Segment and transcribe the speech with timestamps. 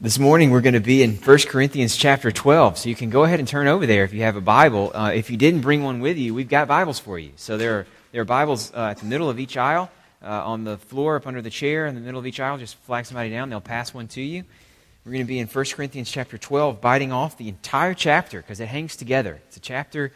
[0.00, 2.78] This morning we're going to be in 1 Corinthians chapter 12.
[2.78, 4.92] So you can go ahead and turn over there if you have a Bible.
[4.94, 7.32] Uh, if you didn't bring one with you, we've got Bibles for you.
[7.34, 9.90] So there are, there are Bibles uh, at the middle of each aisle,
[10.22, 12.58] uh, on the floor, up under the chair, in the middle of each aisle.
[12.58, 14.44] Just flag somebody down, they'll pass one to you.
[15.04, 18.60] We're going to be in 1 Corinthians chapter 12, biting off the entire chapter because
[18.60, 19.40] it hangs together.
[19.48, 20.12] It's a chapter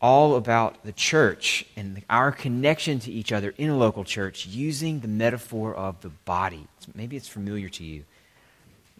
[0.00, 5.00] all about the church and our connection to each other in a local church using
[5.00, 6.68] the metaphor of the body.
[6.94, 8.04] Maybe it's familiar to you.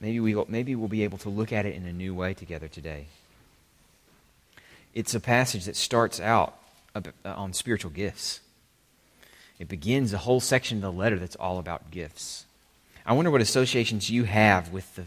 [0.04, 2.68] Maybe, we, maybe we'll be able to look at it in a new way together
[2.68, 3.06] today.
[4.92, 6.58] It's a passage that starts out
[6.94, 8.40] uh, on spiritual gifts.
[9.58, 12.44] It begins a whole section of the letter that's all about gifts.
[13.06, 15.04] I wonder what associations you have with the,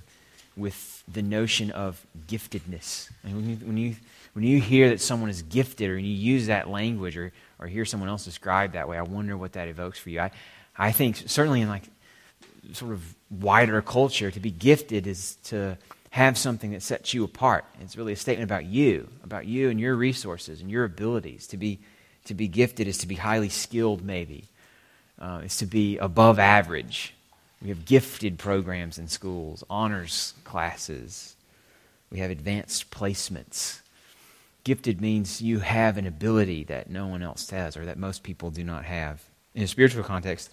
[0.56, 3.12] with the notion of giftedness.
[3.24, 3.96] I mean, when, you, when, you,
[4.34, 7.86] when you hear that someone is gifted or you use that language or, or hear
[7.86, 10.22] someone else described that way, I wonder what that evokes for you.
[10.22, 10.32] I,
[10.76, 11.84] I think certainly in like
[12.74, 15.78] sort of wider culture, to be gifted is to
[16.12, 17.66] have something that sets you apart.
[17.82, 21.48] It's really a statement about you, about you and your resources and your abilities.
[21.48, 21.80] To be,
[22.26, 24.46] to be gifted is to be highly skilled, maybe.
[25.20, 27.14] Uh, it's to be above average.
[27.62, 31.36] We have gifted programs in schools, honors classes.
[32.12, 33.82] We have advanced placements.
[34.64, 38.52] Gifted means you have an ability that no one else has or that most people
[38.52, 39.24] do not have.
[39.56, 40.52] In a spiritual context,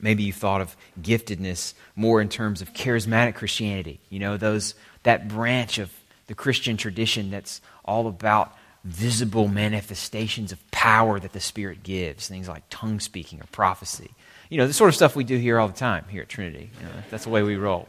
[0.00, 4.00] Maybe you thought of giftedness more in terms of charismatic Christianity.
[4.10, 5.90] You know, those that branch of
[6.26, 12.48] the Christian tradition that's all about visible manifestations of power that the Spirit gives, things
[12.48, 14.10] like tongue speaking or prophecy.
[14.50, 16.70] You know, the sort of stuff we do here all the time here at Trinity.
[16.78, 17.88] You know, that's the way we roll.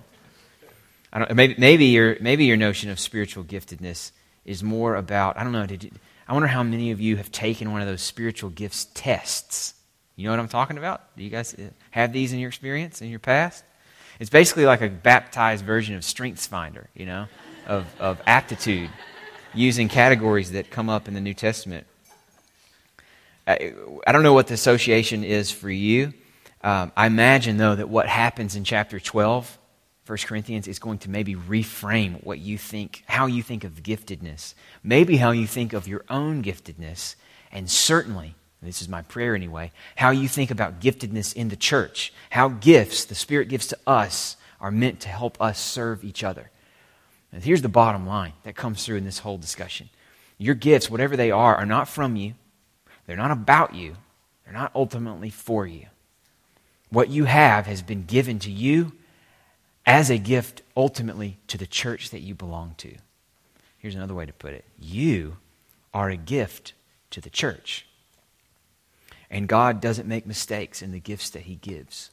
[1.12, 4.12] I don't, maybe, maybe, your, maybe your notion of spiritual giftedness
[4.46, 5.92] is more about, I don't know, you,
[6.28, 9.74] I wonder how many of you have taken one of those spiritual gifts tests
[10.16, 11.16] you know what I'm talking about?
[11.18, 11.56] Do you guys
[11.92, 13.64] have these in your experience, in your past?
[14.20, 17.28] It's basically like a baptized version of Strengths Finder, you know,
[17.68, 18.90] of, of aptitude,
[19.54, 21.86] using categories that come up in the New Testament.
[23.46, 23.74] I,
[24.08, 26.14] I don't know what the association is for you.
[26.64, 29.60] Um, I imagine, though, that what happens in chapter 12,
[30.08, 34.56] 1 Corinthians, is going to maybe reframe what you think, how you think of giftedness,
[34.82, 37.16] maybe how you think of your own giftedness,
[37.52, 42.14] and certainly this is my prayer anyway, how you think about giftedness in the church,
[42.30, 46.50] how gifts, the Spirit gives to us, are meant to help us serve each other.
[47.32, 49.90] And here's the bottom line that comes through in this whole discussion
[50.38, 52.34] your gifts, whatever they are, are not from you,
[53.06, 53.96] they're not about you,
[54.44, 55.88] they're not ultimately for you.
[56.90, 58.94] What you have has been given to you
[59.86, 62.96] as a gift ultimately to the church that you belong to.
[63.78, 65.38] Here's another way to put it you
[65.94, 66.74] are a gift
[67.12, 67.86] to the church.
[69.30, 72.12] And God doesn't make mistakes in the gifts that He gives.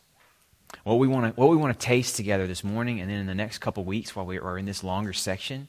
[0.84, 3.26] What we want to, what we want to taste together this morning and then in
[3.26, 5.68] the next couple weeks while we are in this longer section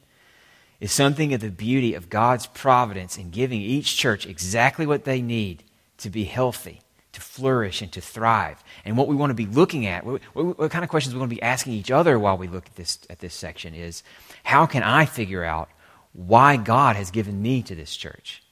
[0.80, 5.22] is something of the beauty of God's providence in giving each church exactly what they
[5.22, 5.62] need
[5.98, 6.80] to be healthy,
[7.12, 8.62] to flourish, and to thrive.
[8.84, 11.20] And what we want to be looking at, what, what, what kind of questions we
[11.20, 14.02] want to be asking each other while we look at this, at this section is
[14.42, 15.68] how can I figure out
[16.12, 18.42] why God has given me to this church?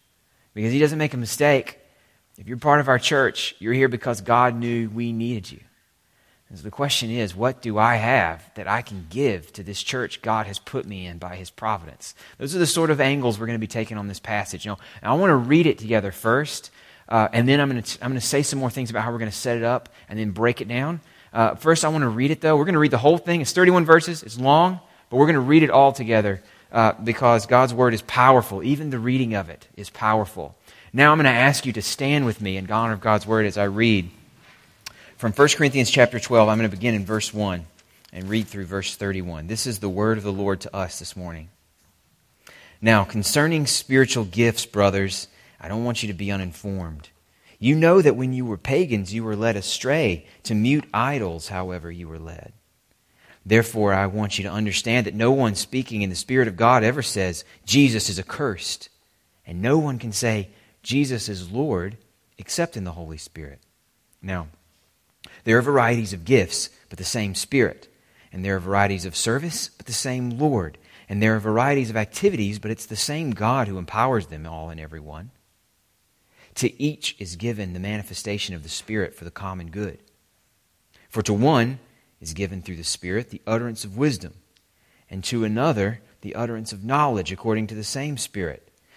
[0.55, 1.79] Because He doesn't make a mistake
[2.43, 5.61] if you're part of our church, you're here because God knew we needed you.
[6.49, 9.81] And so the question is, what do I have that I can give to this
[9.81, 12.17] church God has put me in by his providence?
[12.39, 14.65] Those are the sort of angles we're going to be taking on this passage.
[14.65, 16.73] You know, I want to read it together first,
[17.09, 19.13] uh, and then I'm going, to, I'm going to say some more things about how
[19.13, 21.01] we're going to set it up and then break it down.
[21.33, 22.57] Uh, first, I want to read it, though.
[22.57, 23.41] We're going to read the whole thing.
[23.41, 24.81] It's 31 verses, it's long,
[25.11, 26.43] but we're going to read it all together
[26.73, 28.65] uh, because God's word is powerful.
[28.65, 30.57] Even the reading of it is powerful.
[30.95, 33.47] Now I'm going to ask you to stand with me in honor of God's word
[33.47, 34.11] as I read
[35.17, 36.51] from 1 Corinthians chapter 12.
[36.51, 37.65] I'm going to begin in verse 1
[38.13, 39.47] and read through verse 31.
[39.47, 41.49] This is the word of the Lord to us this morning.
[42.83, 47.09] Now, concerning spiritual gifts, brothers, I don't want you to be uninformed.
[47.59, 51.91] You know that when you were pagans, you were led astray to mute idols, however,
[51.91, 52.53] you were led.
[53.47, 56.85] Therefore, I want you to understand that no one speaking in the Spirit of God
[56.85, 58.91] ever says, Jesus is accursed.
[59.47, 60.51] And no one can say,
[60.83, 61.97] Jesus is Lord
[62.39, 63.61] except in the Holy Spirit.
[64.21, 64.49] Now,
[65.45, 67.89] there are varieties of gifts, but the same Spirit.
[68.33, 70.79] And there are varieties of service, but the same Lord.
[71.09, 74.71] And there are varieties of activities, but it's the same God who empowers them all
[74.71, 75.31] and every one.
[76.57, 79.99] To each is given the manifestation of the Spirit for the common good.
[81.09, 81.79] For to one
[82.21, 84.35] is given through the Spirit the utterance of wisdom,
[85.11, 88.72] and to another the utterance of knowledge according to the same Spirit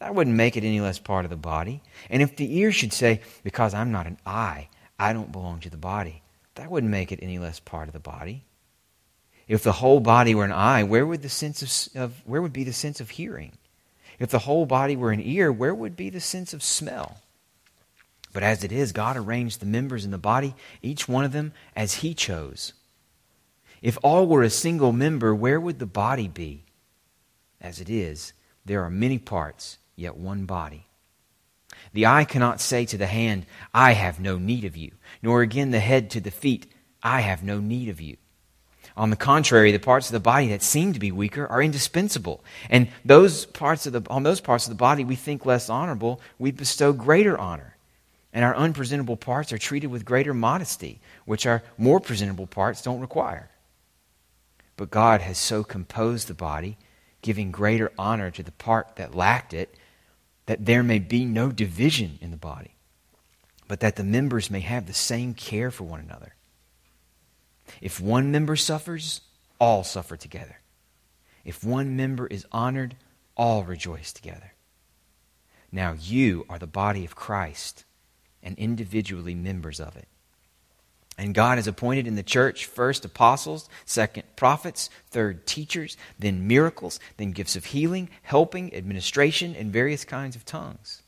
[0.00, 1.82] that wouldn't make it any less part of the body.
[2.08, 4.68] And if the ear should say, Because I'm not an eye,
[4.98, 6.22] I don't belong to the body,
[6.56, 8.44] that wouldn't make it any less part of the body.
[9.46, 11.62] If the whole body were an eye, where would the sense
[11.94, 13.52] of, of where would be the sense of hearing?
[14.18, 17.20] If the whole body were an ear, where would be the sense of smell?
[18.32, 21.52] But as it is, God arranged the members in the body, each one of them
[21.74, 22.74] as He chose.
[23.82, 26.64] If all were a single member, where would the body be?
[27.60, 28.32] As it is,
[28.64, 30.86] there are many parts, yet one body.
[31.92, 34.92] The eye cannot say to the hand, I have no need of you,
[35.22, 38.16] nor again the head to the feet, I have no need of you.
[38.96, 42.44] On the contrary, the parts of the body that seem to be weaker are indispensable.
[42.68, 46.20] And those parts of the, on those parts of the body we think less honorable,
[46.38, 47.76] we bestow greater honor.
[48.32, 53.00] And our unpresentable parts are treated with greater modesty, which our more presentable parts don't
[53.00, 53.50] require.
[54.76, 56.76] But God has so composed the body,
[57.22, 59.74] giving greater honor to the part that lacked it,
[60.50, 62.74] that there may be no division in the body,
[63.68, 66.34] but that the members may have the same care for one another.
[67.80, 69.20] If one member suffers,
[69.60, 70.58] all suffer together.
[71.44, 72.96] If one member is honored,
[73.36, 74.54] all rejoice together.
[75.70, 77.84] Now you are the body of Christ
[78.42, 80.08] and individually members of it.
[81.18, 86.98] And God has appointed in the church first apostles, second prophets, third teachers, then miracles,
[87.18, 91.02] then gifts of healing, helping, administration, and various kinds of tongues.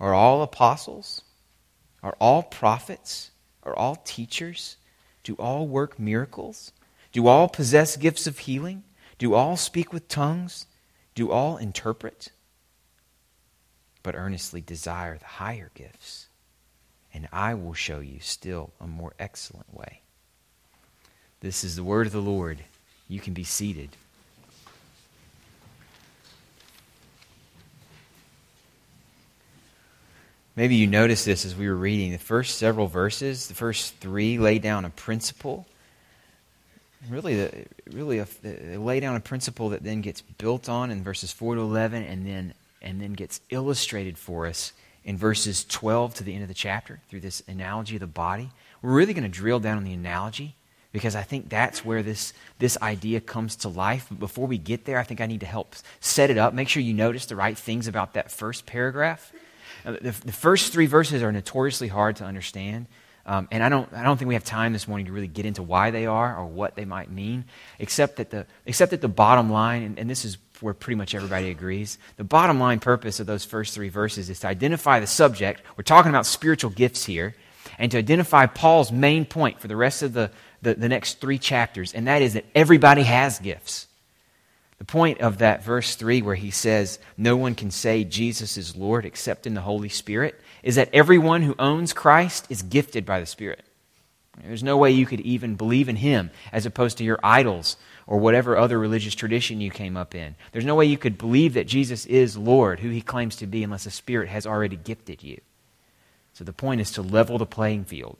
[0.00, 1.22] Are all apostles?
[2.02, 3.30] Are all prophets?
[3.62, 4.76] Are all teachers?
[5.22, 6.72] Do all work miracles?
[7.12, 8.82] Do all possess gifts of healing?
[9.18, 10.66] Do all speak with tongues?
[11.14, 12.32] Do all interpret?
[14.02, 16.26] But earnestly desire the higher gifts
[17.14, 20.00] and I will show you still a more excellent way.
[21.40, 22.58] This is the word of the Lord.
[23.08, 23.90] You can be seated.
[30.54, 32.12] Maybe you noticed this as we were reading.
[32.12, 35.66] The first several verses, the first three, lay down a principle.
[37.08, 41.02] Really, the, really a, they lay down a principle that then gets built on in
[41.02, 44.72] verses 4 to 11 and then, and then gets illustrated for us
[45.04, 48.50] in verses 12 to the end of the chapter through this analogy of the body.
[48.80, 50.54] We're really going to drill down on the analogy
[50.92, 54.06] because I think that's where this, this idea comes to life.
[54.10, 56.54] But before we get there, I think I need to help set it up.
[56.54, 59.32] Make sure you notice the right things about that first paragraph.
[59.84, 62.86] Uh, the, the, first three verses are notoriously hard to understand.
[63.24, 65.46] Um, and I don't, I don't think we have time this morning to really get
[65.46, 67.44] into why they are or what they might mean,
[67.78, 71.14] except that the, except that the bottom line, and, and this is where pretty much
[71.14, 71.98] everybody agrees.
[72.16, 75.62] The bottom line purpose of those first three verses is to identify the subject.
[75.76, 77.34] We're talking about spiritual gifts here,
[77.78, 80.30] and to identify Paul's main point for the rest of the,
[80.62, 83.86] the, the next three chapters, and that is that everybody has gifts.
[84.78, 88.74] The point of that verse 3, where he says, No one can say Jesus is
[88.74, 93.20] Lord except in the Holy Spirit, is that everyone who owns Christ is gifted by
[93.20, 93.64] the Spirit.
[94.42, 98.18] There's no way you could even believe in him as opposed to your idols or
[98.18, 100.34] whatever other religious tradition you came up in.
[100.52, 103.62] There's no way you could believe that Jesus is Lord, who he claims to be,
[103.62, 105.40] unless the Spirit has already gifted you.
[106.32, 108.16] So the point is to level the playing field.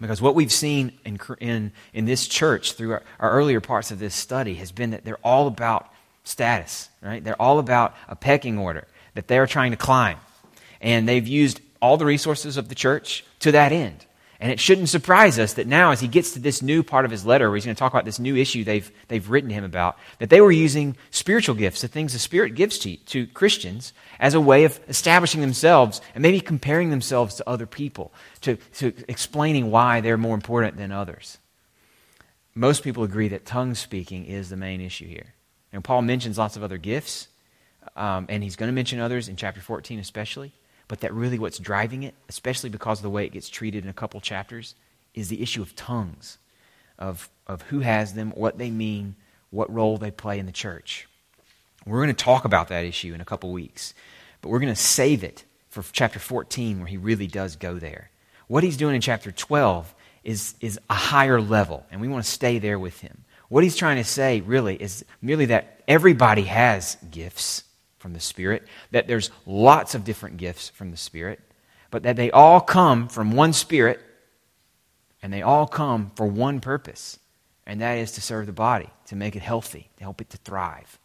[0.00, 3.98] Because what we've seen in, in, in this church through our, our earlier parts of
[3.98, 5.92] this study has been that they're all about
[6.24, 7.22] status, right?
[7.22, 10.18] They're all about a pecking order that they're trying to climb.
[10.80, 14.06] And they've used all the resources of the church to that end.
[14.40, 17.10] And it shouldn't surprise us that now, as he gets to this new part of
[17.10, 19.54] his letter, where he's going to talk about this new issue they've, they've written to
[19.54, 23.26] him about, that they were using spiritual gifts, the things the Spirit gives to, to
[23.26, 28.56] Christians, as a way of establishing themselves and maybe comparing themselves to other people, to,
[28.74, 31.36] to explaining why they're more important than others.
[32.54, 35.34] Most people agree that tongue speaking is the main issue here.
[35.70, 37.28] And Paul mentions lots of other gifts,
[37.94, 40.54] um, and he's going to mention others in chapter 14 especially
[40.90, 43.90] but that really what's driving it, especially because of the way it gets treated in
[43.90, 44.74] a couple chapters,
[45.14, 46.36] is the issue of tongues.
[46.98, 49.14] of, of who has them, what they mean,
[49.50, 51.06] what role they play in the church.
[51.86, 53.94] We're going to talk about that issue in a couple weeks,
[54.42, 58.10] but we're going to save it for chapter 14 where he really does go there.
[58.48, 59.94] What he's doing in chapter 12
[60.24, 63.22] is, is a higher level, and we want to stay there with him.
[63.48, 67.62] What he's trying to say, really, is merely that everybody has gifts
[68.00, 71.38] from the Spirit, that there's lots of different gifts from the Spirit,
[71.90, 74.00] but that they all come from one Spirit,
[75.22, 77.18] and they all come for one purpose,
[77.66, 80.38] and that is to serve the body, to make it healthy, to help it to
[80.38, 80.98] thrive.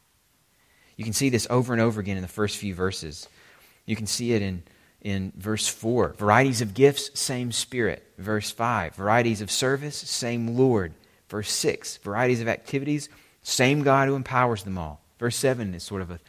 [0.95, 3.27] You can see this over and over again in the first few verses.
[3.85, 4.63] You can see it in,
[5.01, 6.15] in verse 4.
[6.17, 8.03] Varieties of gifts, same Spirit.
[8.17, 8.95] Verse 5.
[8.95, 10.93] Varieties of service, same Lord.
[11.27, 11.97] Verse 6.
[11.97, 13.09] Varieties of activities,
[13.43, 15.01] same God who empowers them all.
[15.19, 16.19] Verse 7 is sort of a,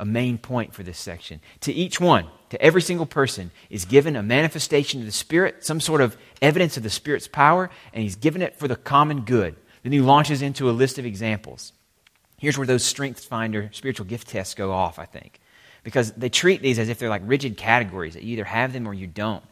[0.00, 1.40] a main point for this section.
[1.60, 5.80] To each one, to every single person, is given a manifestation of the Spirit, some
[5.80, 9.56] sort of evidence of the Spirit's power, and he's given it for the common good.
[9.82, 11.72] Then he launches into a list of examples.
[12.38, 15.40] Here's where those strength Finder spiritual gift tests go off, I think
[15.86, 18.88] because they treat these as if they're like rigid categories that you either have them
[18.88, 19.44] or you don't.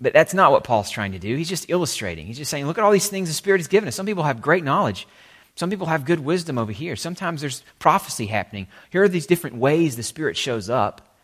[0.00, 1.36] But that's not what Paul's trying to do.
[1.36, 2.26] He's just illustrating.
[2.26, 3.94] He's just saying, look at all these things the Spirit has given us.
[3.94, 5.06] Some people have great knowledge.
[5.54, 6.96] Some people have good wisdom over here.
[6.96, 8.68] Sometimes there's prophecy happening.
[8.90, 11.14] Here are these different ways the Spirit shows up,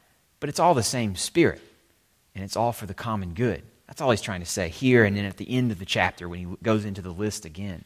[0.40, 1.60] but it's all the same Spirit,
[2.34, 3.62] and it's all for the common good.
[3.86, 6.28] That's all he's trying to say here and then at the end of the chapter
[6.28, 7.84] when he goes into the list again.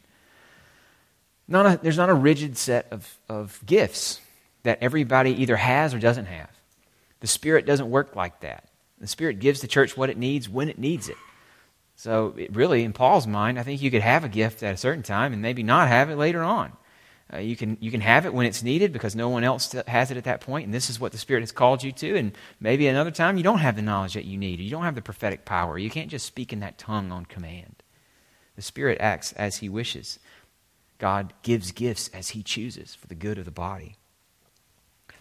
[1.47, 4.19] Not a, there's not a rigid set of, of gifts
[4.63, 6.49] that everybody either has or doesn't have.
[7.21, 8.65] The Spirit doesn't work like that.
[8.99, 11.17] The Spirit gives the church what it needs when it needs it.
[12.03, 14.77] So, it really, in Paul's mind, I think you could have a gift at a
[14.77, 16.73] certain time and maybe not have it later on.
[17.33, 20.11] Uh, you, can, you can have it when it's needed because no one else has
[20.11, 22.17] it at that point, and this is what the Spirit has called you to.
[22.17, 24.95] And maybe another time you don't have the knowledge that you need, you don't have
[24.95, 25.77] the prophetic power.
[25.77, 27.81] You can't just speak in that tongue on command.
[28.57, 30.19] The Spirit acts as He wishes.
[30.97, 33.95] God gives gifts as He chooses for the good of the body.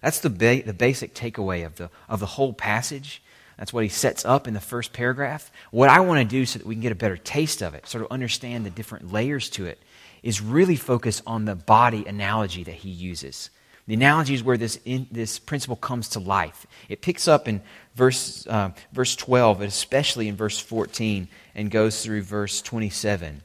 [0.00, 3.22] That's the, ba- the basic takeaway of the, of the whole passage.
[3.58, 5.50] That's what he sets up in the first paragraph.
[5.70, 7.86] What I want to do so that we can get a better taste of it,
[7.86, 9.78] sort of understand the different layers to it,
[10.22, 13.50] is really focus on the body analogy that he uses.
[13.86, 16.66] The analogy is where this, in, this principle comes to life.
[16.88, 17.62] It picks up in
[17.96, 23.42] verse, uh, verse 12, but especially in verse 14, and goes through verse 27.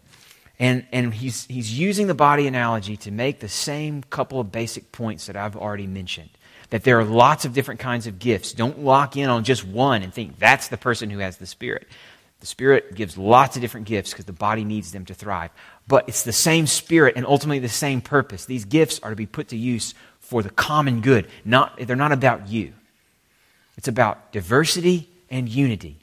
[0.59, 4.91] And, and he's, he's using the body analogy to make the same couple of basic
[4.91, 6.29] points that I've already mentioned
[6.69, 8.53] that there are lots of different kinds of gifts.
[8.53, 11.87] Don't lock in on just one and think that's the person who has the Spirit.
[12.39, 15.51] The Spirit gives lots of different gifts because the body needs them to thrive.
[15.87, 18.45] But it's the same Spirit and ultimately the same purpose.
[18.45, 21.27] These gifts are to be put to use for the common good.
[21.45, 22.73] Not, they're not about you.
[23.77, 25.99] It's about diversity and unity,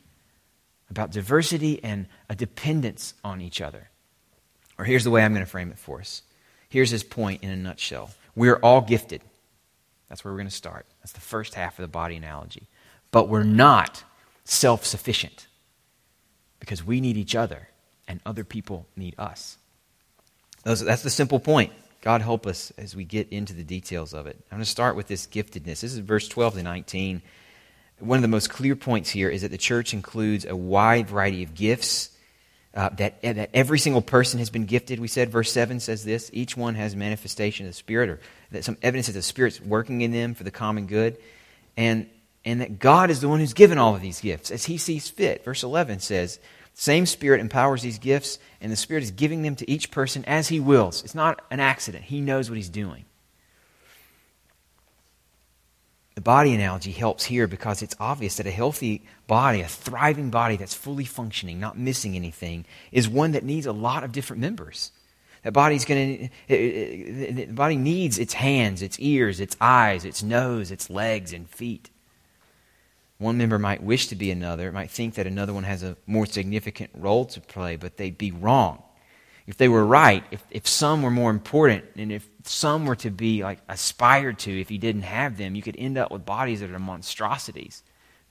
[0.90, 3.90] about diversity and a dependence on each other.
[4.78, 6.23] Or here's the way I'm going to frame it for us.
[6.68, 8.11] Here's his point in a nutshell.
[8.35, 9.23] We're all gifted.
[10.09, 10.87] That's where we're going to start.
[11.01, 12.69] That's the first half of the body analogy.
[13.11, 14.05] But we're not
[14.45, 15.47] self sufficient
[16.61, 17.69] because we need each other
[18.07, 19.59] and other people need us.
[20.65, 21.73] That's the simple point.
[22.01, 24.37] God help us as we get into the details of it.
[24.51, 25.81] I'm going to start with this giftedness.
[25.81, 27.23] This is verse 12 to 19.
[28.01, 31.43] One of the most clear points here is that the church includes a wide variety
[31.43, 32.11] of gifts
[32.75, 34.99] uh, that, that every single person has been gifted.
[34.99, 38.64] We said, verse 7 says this each one has manifestation of the Spirit, or that
[38.64, 41.16] some evidence that the Spirit's working in them for the common good.
[41.76, 42.09] And,
[42.45, 45.09] and that God is the one who's given all of these gifts as He sees
[45.09, 45.45] fit.
[45.45, 46.38] Verse 11 says,
[46.75, 50.49] same Spirit empowers these gifts, and the Spirit is giving them to each person as
[50.49, 51.04] He wills.
[51.04, 53.04] It's not an accident, He knows what He's doing.
[56.14, 60.56] The body analogy helps here because it's obvious that a healthy body, a thriving body
[60.56, 64.92] that's fully functioning, not missing anything, is one that needs a lot of different members.
[65.42, 70.71] That body's going to, the body needs its hands, its ears, its eyes, its nose,
[70.71, 71.90] its legs, and feet.
[73.18, 76.26] One member might wish to be another, might think that another one has a more
[76.26, 78.83] significant role to play, but they'd be wrong
[79.47, 83.11] if they were right, if, if some were more important, and if some were to
[83.11, 86.61] be like aspired to, if you didn't have them, you could end up with bodies
[86.61, 87.83] that are monstrosities.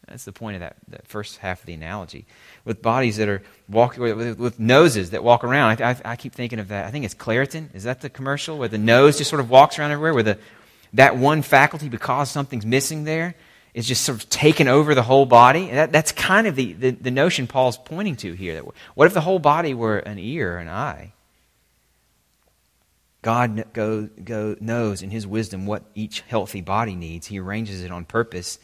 [0.08, 2.26] That's the point of that, that first half of the analogy.
[2.66, 5.82] With bodies that are walking, with, with noses that walk around.
[5.82, 6.86] I, I, I, keep thinking of that.
[6.86, 7.74] I think it's Claritin.
[7.74, 10.14] Is that the commercial where the nose just sort of walks around everywhere?
[10.14, 10.40] Where the,
[10.94, 13.36] that one faculty, because something's missing there,
[13.74, 15.72] is just sort of taken over the whole body.
[15.72, 18.56] That, that's kind of the, the, the, notion Paul's pointing to here.
[18.56, 21.14] That what if the whole body were an ear, or an eye?
[23.24, 27.26] God go, go, knows in his wisdom what each healthy body needs.
[27.26, 28.60] He arranges it on purpose,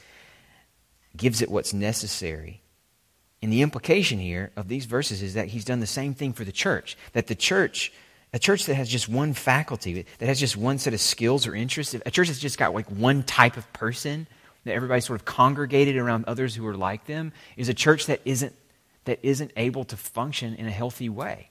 [1.18, 2.62] gives it what's necessary.
[3.42, 6.44] And the implication here of these verses is that he's done the same thing for
[6.44, 6.96] the church.
[7.14, 7.92] That the church
[8.32, 11.56] A church that has just one faculty, that has just one set of skills or
[11.56, 14.28] interests, a church that's just got like one type of person,
[14.66, 18.22] that everybody's sort of congregated around others who are like them, is a church that
[18.26, 18.54] isn't,
[19.06, 21.50] that isn't able to function in a healthy way.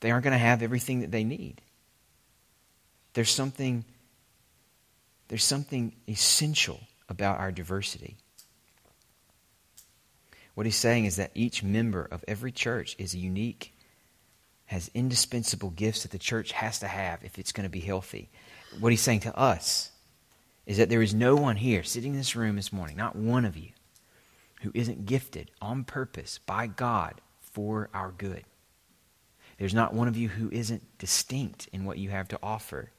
[0.00, 1.62] They aren't going to have everything that they need.
[3.14, 3.84] There's something,
[5.28, 8.16] there's something essential about our diversity.
[10.54, 13.74] What he's saying is that each member of every church is unique,
[14.66, 18.30] has indispensable gifts that the church has to have if it's going to be healthy.
[18.78, 19.90] What he's saying to us
[20.66, 23.44] is that there is no one here sitting in this room this morning, not one
[23.44, 23.70] of you,
[24.62, 28.44] who isn't gifted on purpose by God for our good.
[29.58, 32.90] There's not one of you who isn't distinct in what you have to offer.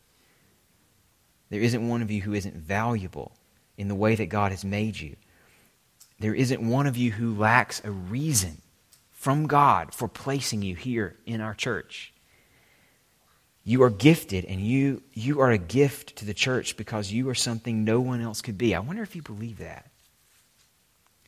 [1.49, 3.35] There isn't one of you who isn't valuable
[3.77, 5.15] in the way that God has made you.
[6.19, 8.61] There isn't one of you who lacks a reason
[9.11, 12.13] from God for placing you here in our church.
[13.63, 17.35] You are gifted, and you, you are a gift to the church because you are
[17.35, 18.75] something no one else could be.
[18.75, 19.89] I wonder if you believe that.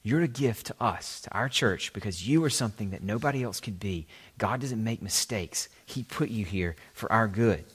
[0.04, 3.60] You're a gift to us, to our church, because you are something that nobody else
[3.60, 4.08] could be.
[4.38, 5.68] God doesn't make mistakes.
[5.86, 7.66] He put you here for our good.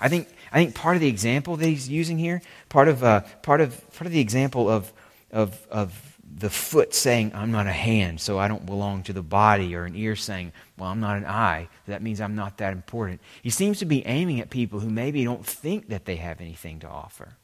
[0.00, 3.22] I think, I think part of the example that he's using here, part of, uh,
[3.42, 4.92] part of, part of the example of,
[5.32, 9.22] of, of the foot saying, I'm not a hand, so I don't belong to the
[9.22, 12.72] body, or an ear saying, Well, I'm not an eye, that means I'm not that
[12.72, 13.20] important.
[13.42, 16.80] He seems to be aiming at people who maybe don't think that they have anything
[16.80, 17.36] to offer,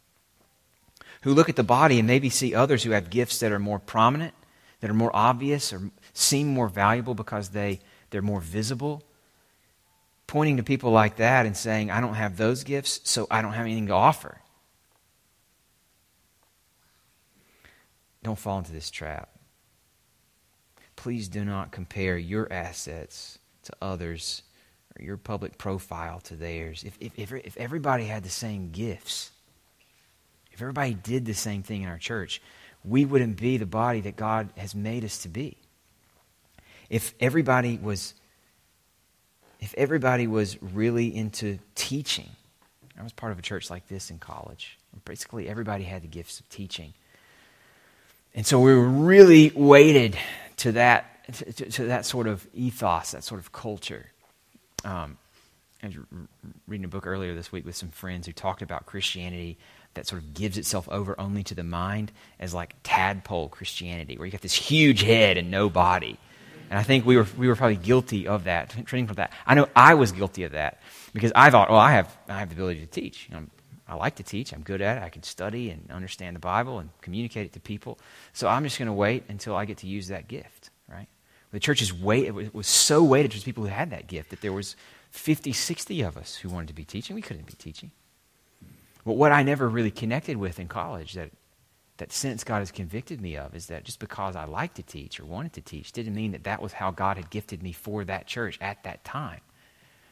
[1.23, 3.79] who look at the body and maybe see others who have gifts that are more
[3.79, 4.35] prominent,
[4.81, 9.03] that are more obvious, or seem more valuable because they, they're more visible.
[10.27, 13.53] Pointing to people like that and saying, I don't have those gifts, so I don't
[13.53, 14.41] have anything to offer.
[18.23, 19.31] Don't fall into this trap.
[20.97, 24.43] Please do not compare your assets to others
[24.99, 26.83] or your public profile to theirs.
[26.85, 29.31] If, if, if, everybody had the same gifts,
[30.51, 32.43] if everybody did the same thing in our church,
[32.85, 35.59] we wouldn't be the body that God has made us to be.
[36.89, 38.15] If everybody was
[39.67, 42.31] if everybody was really into teaching,
[42.97, 44.79] I was part of a church like this in college.
[45.05, 46.95] Basically, everybody had the gifts of teaching.
[48.33, 50.17] And so we were really weighted
[50.59, 54.07] to that, to, to that sort of ethos, that sort of culture.
[54.85, 55.19] Um,
[55.83, 55.97] I was
[56.69, 59.59] reading a book earlier this week with some friends who talked about Christianity
[59.95, 64.27] that sort of gives itself over only to the mind as like tadpole Christianity, where
[64.27, 66.21] you got this huge head and no body.
[66.71, 69.33] And I think we were, we were probably guilty of that, training from that.
[69.47, 70.81] I know I was guilty of that
[71.13, 73.29] because I thought, well, I have, I have the ability to teach.
[73.29, 73.47] You know,
[73.89, 74.53] I like to teach.
[74.53, 75.03] I'm good at it.
[75.03, 77.99] I can study and understand the Bible and communicate it to people.
[78.33, 81.07] So I'm just going to wait until I get to use that gift, right?
[81.53, 84.41] The church is wait, it was so weighted towards people who had that gift that
[84.41, 84.75] there was
[85.11, 87.15] 50, 60 of us who wanted to be teaching.
[87.15, 87.93] We couldn't be teaching.
[89.05, 91.31] But what I never really connected with in college that,
[91.99, 95.19] that sense God has convicted me of is that just because I liked to teach
[95.19, 98.05] or wanted to teach didn't mean that that was how God had gifted me for
[98.05, 99.41] that church at that time.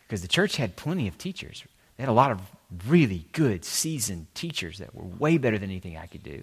[0.06, 1.64] Because the church had plenty of teachers.
[1.96, 2.40] They had a lot of
[2.86, 6.42] really good, seasoned teachers that were way better than anything I could do.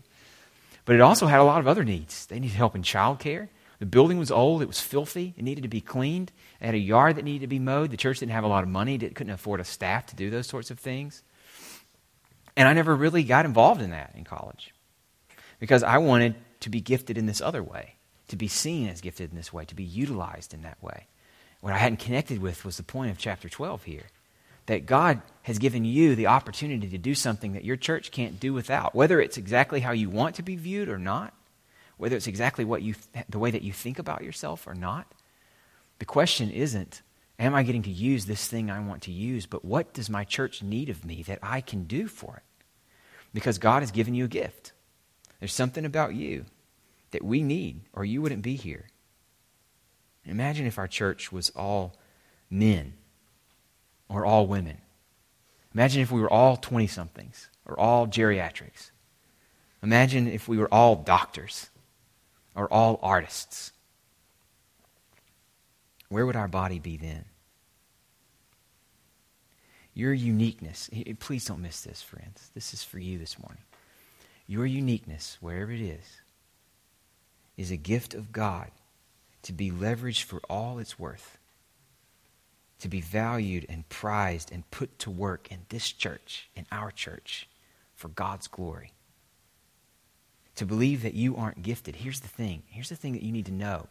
[0.86, 2.26] But it also had a lot of other needs.
[2.28, 3.50] They needed help in childcare.
[3.80, 6.32] The building was old, it was filthy, it needed to be cleaned.
[6.60, 7.90] It had a yard that needed to be mowed.
[7.90, 10.30] The church didn't have a lot of money, it couldn't afford a staff to do
[10.30, 11.24] those sorts of things.
[12.56, 14.72] And I never really got involved in that in college
[15.62, 17.94] because I wanted to be gifted in this other way,
[18.30, 21.06] to be seen as gifted in this way, to be utilized in that way.
[21.62, 24.08] What I hadn't connected with was the point of chapter 12 here
[24.66, 28.54] that God has given you the opportunity to do something that your church can't do
[28.54, 31.34] without, whether it's exactly how you want to be viewed or not,
[31.98, 35.12] whether it's exactly what you th- the way that you think about yourself or not.
[36.00, 37.04] The question isn't,
[37.38, 40.24] am I getting to use this thing I want to use, but what does my
[40.24, 42.66] church need of me that I can do for it?
[43.34, 44.72] Because God has given you a gift.
[45.42, 46.46] There's something about you
[47.10, 48.86] that we need, or you wouldn't be here.
[50.24, 51.98] Imagine if our church was all
[52.50, 52.94] men
[54.08, 54.78] or all women.
[55.74, 58.92] Imagine if we were all 20 somethings or all geriatrics.
[59.82, 61.72] Imagine if we were all doctors
[62.54, 63.72] or all artists.
[66.10, 67.26] Where would our body be then?
[69.96, 72.52] Your uniqueness, please don't miss this, friends.
[72.54, 73.64] This is for you this morning.
[74.52, 76.20] Your uniqueness, wherever it is,
[77.56, 78.70] is a gift of God
[79.44, 81.38] to be leveraged for all it's worth
[82.80, 87.48] to be valued and prized and put to work in this church, in our church,
[87.96, 88.92] for God's glory.
[90.56, 91.96] To believe that you aren't gifted.
[91.96, 92.64] Here's the thing.
[92.68, 93.88] Here's the thing that you need to know.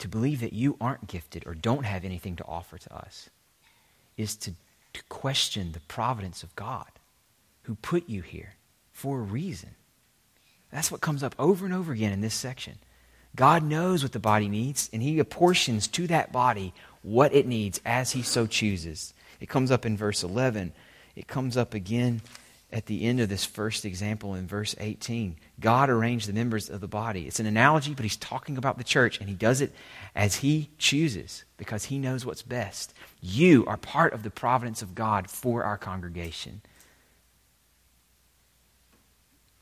[0.00, 3.30] To believe that you aren't gifted or don't have anything to offer to us
[4.16, 4.54] is to,
[4.94, 6.90] to question the providence of God
[7.62, 8.54] who put you here
[8.98, 9.70] for a reason.
[10.72, 12.74] That's what comes up over and over again in this section.
[13.36, 17.80] God knows what the body needs, and He apportions to that body what it needs
[17.86, 19.14] as He so chooses.
[19.40, 20.72] It comes up in verse 11.
[21.14, 22.22] It comes up again
[22.72, 25.36] at the end of this first example in verse 18.
[25.60, 27.28] God arranged the members of the body.
[27.28, 29.72] It's an analogy, but He's talking about the church, and He does it
[30.16, 32.92] as He chooses because He knows what's best.
[33.22, 36.62] You are part of the providence of God for our congregation.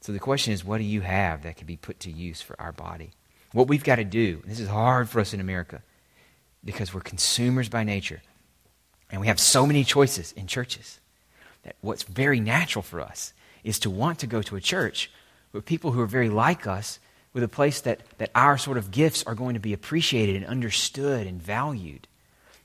[0.07, 2.55] So the question is, what do you have that can be put to use for
[2.61, 3.11] our body?
[3.51, 5.83] What we've got to do, this is hard for us in America
[6.65, 8.23] because we're consumers by nature
[9.11, 11.01] and we have so many choices in churches
[11.65, 13.33] that what's very natural for us
[13.65, 15.11] is to want to go to a church
[15.53, 17.01] with people who are very like us,
[17.33, 20.47] with a place that, that our sort of gifts are going to be appreciated and
[20.47, 22.07] understood and valued.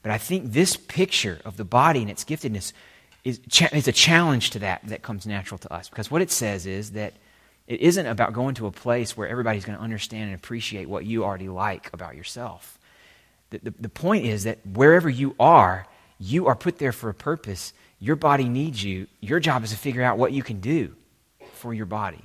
[0.03, 2.71] But I think this picture of the body and its giftedness
[3.23, 3.39] is,
[3.73, 5.89] is a challenge to that that comes natural to us.
[5.89, 7.15] Because what it says is that
[7.67, 11.05] it isn't about going to a place where everybody's going to understand and appreciate what
[11.05, 12.77] you already like about yourself.
[13.51, 15.87] The, the, the, point is that wherever you are,
[16.19, 17.73] you are put there for a purpose.
[17.99, 19.07] Your body needs you.
[19.19, 20.95] Your job is to figure out what you can do
[21.53, 22.23] for your body.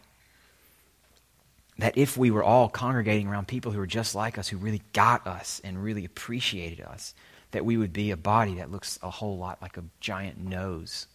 [1.78, 4.82] That if we were all congregating around people who were just like us, who really
[4.92, 7.14] got us and really appreciated us,
[7.50, 11.06] that we would be a body that looks a whole lot like a giant nose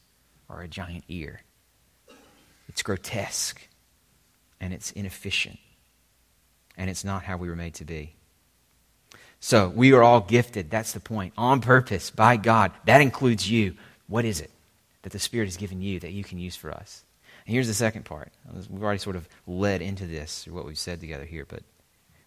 [0.48, 1.42] or a giant ear.
[2.68, 3.68] It's grotesque
[4.62, 5.60] and it's inefficient.
[6.78, 8.14] And it's not how we were made to be.
[9.42, 10.70] So we are all gifted.
[10.70, 11.34] That's the point.
[11.36, 12.72] On purpose, by God.
[12.86, 13.76] That includes you.
[14.08, 14.52] What is it
[15.02, 17.04] that the Spirit has given you that you can use for us?
[17.46, 18.32] And here's the second part.
[18.70, 21.64] We've already sort of led into this through what we've said together here, but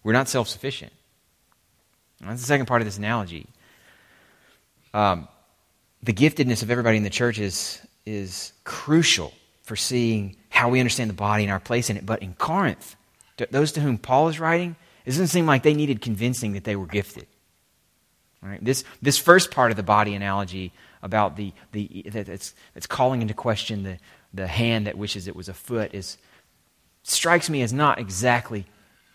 [0.03, 0.91] we're not self sufficient.
[2.19, 3.47] That's the second part of this analogy.
[4.93, 5.27] Um,
[6.03, 11.09] the giftedness of everybody in the church is, is crucial for seeing how we understand
[11.09, 12.05] the body and our place in it.
[12.05, 12.95] But in Corinth,
[13.51, 16.77] those to whom Paul is writing, it doesn't seem like they needed convincing that they
[16.77, 17.27] were gifted.
[18.41, 18.63] Right?
[18.63, 20.71] This, this first part of the body analogy
[21.03, 23.97] about the, the that's, that's calling into question the,
[24.33, 26.17] the hand that wishes it was a foot is
[27.03, 28.65] strikes me as not exactly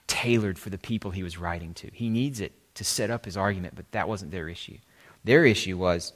[0.06, 1.90] tailored for the people he was writing to.
[1.92, 4.76] He needs it to set up his argument, but that wasn't their issue.
[5.24, 6.12] Their issue was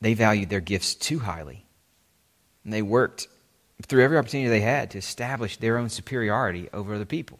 [0.00, 1.66] they valued their gifts too highly
[2.64, 3.28] and they worked
[3.82, 7.38] through every opportunity they had to establish their own superiority over other people.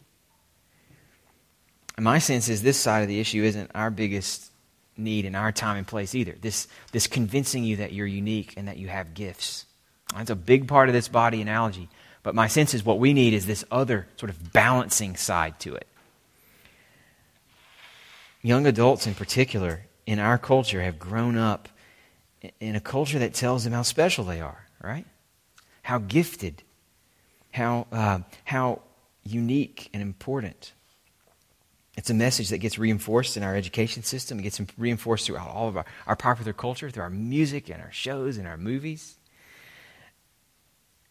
[1.97, 4.51] And my sense is this side of the issue isn't our biggest
[4.97, 6.37] need in our time and place either.
[6.41, 9.67] This, this convincing you that you're unique and that you have gifts.
[10.15, 11.89] That's a big part of this body analogy.
[12.23, 15.75] But my sense is what we need is this other sort of balancing side to
[15.75, 15.87] it.
[18.43, 21.69] Young adults, in particular, in our culture, have grown up
[22.61, 25.07] in a culture that tells them how special they are, right?
[25.83, 26.63] How gifted,
[27.53, 28.81] how, uh, how
[29.25, 30.73] unique and important.
[31.97, 34.39] It's a message that gets reinforced in our education system.
[34.39, 37.93] It gets reinforced throughout all of our, our popular culture, through our music and our
[37.93, 39.17] shows and our movies.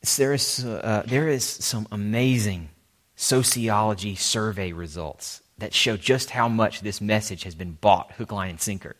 [0.03, 2.69] So there, is, uh, there is some amazing
[3.15, 8.49] sociology survey results that show just how much this message has been bought hook, line,
[8.49, 8.95] and sinker.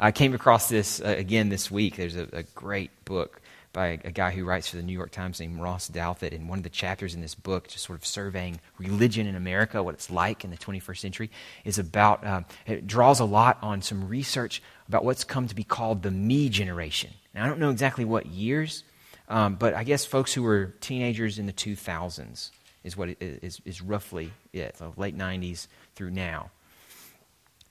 [0.00, 1.94] I came across this uh, again this week.
[1.94, 3.40] There's a, a great book
[3.72, 6.34] by a guy who writes for the New York Times named Ross Douthat.
[6.34, 9.82] And one of the chapters in this book, just sort of surveying religion in America,
[9.82, 11.30] what it's like in the 21st century,
[11.64, 15.64] is about, uh, it draws a lot on some research about what's come to be
[15.64, 17.10] called the me generation.
[17.34, 18.84] Now, I don't know exactly what years,
[19.28, 22.50] um, but I guess folks who were teenagers in the 2000s
[22.84, 26.50] is what is, is roughly it, late 90s through now.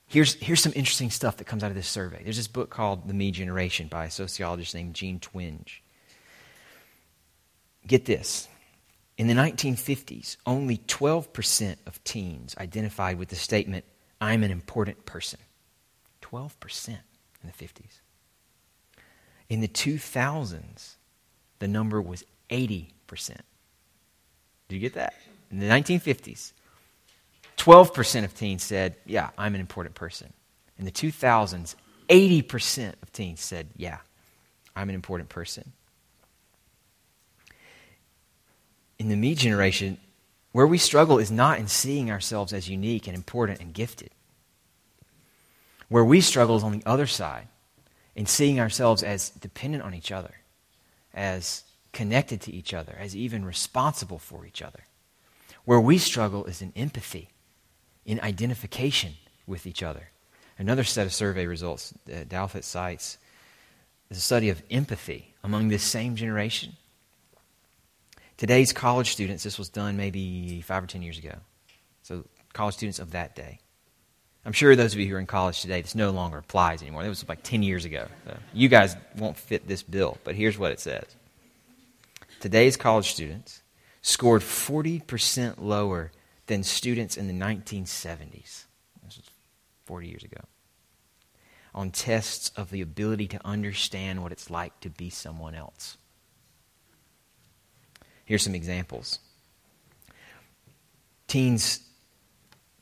[0.06, 2.22] Here's, here's some interesting stuff that comes out of this survey.
[2.22, 5.81] There's this book called The Me Generation by a sociologist named Jean Twenge.
[7.86, 8.48] Get this.
[9.18, 13.84] In the 1950s, only 12% of teens identified with the statement,
[14.20, 15.38] I'm an important person.
[16.22, 16.96] 12% in
[17.44, 18.00] the 50s.
[19.48, 20.94] In the 2000s,
[21.58, 22.88] the number was 80%.
[24.68, 25.14] Do you get that?
[25.50, 26.52] In the 1950s,
[27.58, 30.32] 12% of teens said, Yeah, I'm an important person.
[30.78, 31.74] In the 2000s,
[32.08, 33.98] 80% of teens said, Yeah,
[34.74, 35.72] I'm an important person.
[39.02, 39.98] In the me generation,
[40.52, 44.10] where we struggle is not in seeing ourselves as unique and important and gifted.
[45.88, 47.48] Where we struggle is on the other side,
[48.14, 50.34] in seeing ourselves as dependent on each other,
[51.12, 54.84] as connected to each other, as even responsible for each other.
[55.64, 57.30] Where we struggle is in empathy,
[58.06, 59.14] in identification
[59.48, 60.10] with each other.
[60.58, 63.18] Another set of survey results that Douthat cites
[64.10, 66.76] is a study of empathy among this same generation.
[68.36, 71.36] Today's college students, this was done maybe five or ten years ago.
[72.02, 73.60] So, college students of that day.
[74.44, 77.02] I'm sure those of you who are in college today, this no longer applies anymore.
[77.02, 78.08] That was like 10 years ago.
[78.26, 81.04] So you guys won't fit this bill, but here's what it says
[82.40, 83.62] Today's college students
[84.02, 86.10] scored 40% lower
[86.46, 88.32] than students in the 1970s.
[89.04, 89.30] This was
[89.86, 90.40] 40 years ago.
[91.72, 95.96] On tests of the ability to understand what it's like to be someone else.
[98.32, 99.18] Here's some examples.
[101.26, 101.80] Teens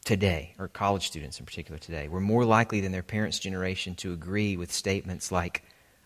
[0.05, 4.13] today, or college students in particular today, were more likely than their parents' generation to
[4.13, 5.65] agree with statements like,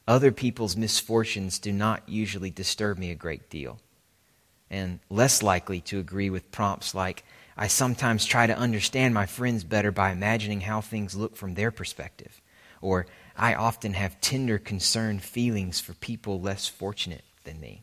[0.09, 3.80] Other people's misfortunes do not usually disturb me a great deal.
[4.70, 7.22] And less likely to agree with prompts like,
[7.54, 11.70] I sometimes try to understand my friends better by imagining how things look from their
[11.70, 12.40] perspective.
[12.80, 13.04] Or,
[13.37, 17.83] I often have tender, concerned feelings for people less fortunate than me.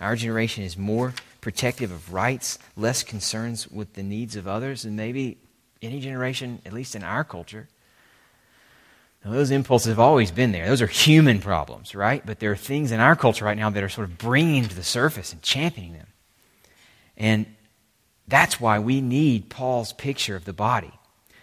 [0.00, 4.96] Our generation is more protective of rights, less concerns with the needs of others than
[4.96, 5.38] maybe
[5.82, 7.68] any generation, at least in our culture.
[9.24, 10.66] Now, those impulses have always been there.
[10.66, 12.24] Those are human problems, right?
[12.24, 14.74] But there are things in our culture right now that are sort of bringing to
[14.74, 16.06] the surface and championing them.
[17.16, 17.46] And
[18.28, 20.92] that's why we need Paul's picture of the body.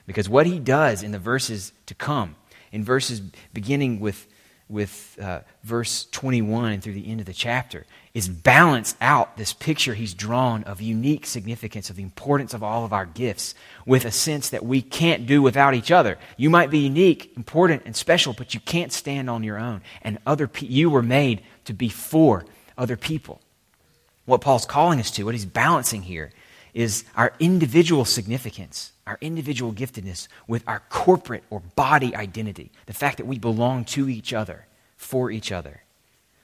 [0.07, 2.35] Because what he does in the verses to come,
[2.71, 3.21] in verses
[3.53, 4.27] beginning with,
[4.67, 9.53] with uh, verse 21 and through the end of the chapter, is balance out this
[9.53, 13.53] picture he's drawn of unique significance, of the importance of all of our gifts,
[13.85, 16.17] with a sense that we can't do without each other.
[16.37, 19.81] You might be unique, important, and special, but you can't stand on your own.
[20.01, 22.45] And other pe- you were made to be for
[22.77, 23.41] other people.
[24.25, 26.31] What Paul's calling us to, what he's balancing here,
[26.75, 33.17] is our individual significance, our individual giftedness with our corporate or body identity, the fact
[33.17, 35.81] that we belong to each other, for each other.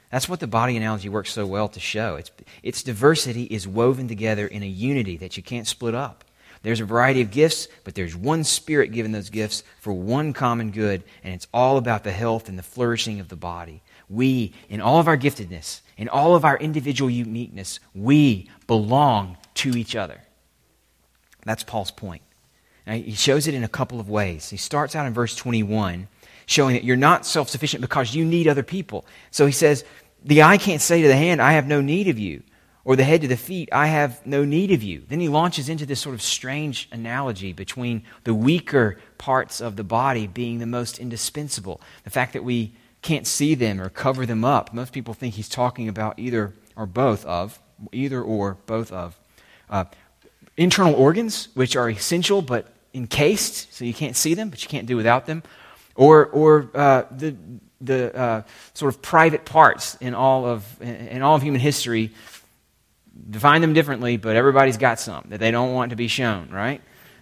[0.09, 2.15] That's what the body analogy works so well to show.
[2.15, 2.31] Its,
[2.63, 6.23] its diversity is woven together in a unity that you can't split up.
[6.63, 10.71] There's a variety of gifts, but there's one spirit given those gifts for one common
[10.71, 13.81] good, and it's all about the health and the flourishing of the body.
[14.11, 19.71] We, in all of our giftedness, in all of our individual uniqueness, we belong to
[19.77, 20.21] each other.
[21.45, 22.21] That's Paul's point.
[22.85, 24.49] Now, he shows it in a couple of ways.
[24.49, 26.07] He starts out in verse 21
[26.45, 29.05] showing that you're not self sufficient because you need other people.
[29.31, 29.85] So he says,
[30.23, 32.43] the eye can't say to the hand, I have no need of you,
[32.83, 35.03] or the head to the feet, I have no need of you.
[35.07, 39.83] Then he launches into this sort of strange analogy between the weaker parts of the
[39.83, 41.79] body being the most indispensable.
[42.03, 44.73] The fact that we can't see them or cover them up.
[44.73, 47.59] Most people think he's talking about either or both of,
[47.91, 49.19] either or both of.
[49.69, 49.85] Uh,
[50.57, 54.85] internal organs, which are essential but encased, so you can't see them, but you can't
[54.85, 55.43] do without them.
[55.95, 57.35] Or, or uh, the
[57.81, 62.11] the uh, sort of private parts in all of in all of human history
[63.29, 66.81] define them differently but everybody's got some that they don't want to be shown right